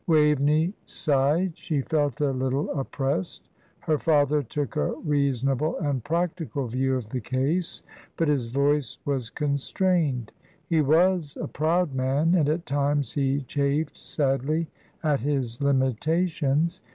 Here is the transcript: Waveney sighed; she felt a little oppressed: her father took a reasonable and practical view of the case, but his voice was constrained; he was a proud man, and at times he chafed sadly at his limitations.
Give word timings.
Waveney 0.07 0.73
sighed; 0.87 1.55
she 1.55 1.81
felt 1.81 2.21
a 2.21 2.31
little 2.31 2.71
oppressed: 2.71 3.47
her 3.81 3.99
father 3.99 4.41
took 4.41 4.75
a 4.75 4.93
reasonable 4.95 5.77
and 5.77 6.03
practical 6.03 6.65
view 6.65 6.95
of 6.95 7.09
the 7.09 7.21
case, 7.21 7.83
but 8.17 8.27
his 8.27 8.47
voice 8.47 8.97
was 9.05 9.29
constrained; 9.29 10.31
he 10.65 10.81
was 10.81 11.37
a 11.39 11.47
proud 11.47 11.93
man, 11.93 12.33
and 12.33 12.49
at 12.49 12.65
times 12.65 13.11
he 13.11 13.41
chafed 13.41 13.95
sadly 13.95 14.67
at 15.03 15.19
his 15.19 15.61
limitations. 15.61 16.81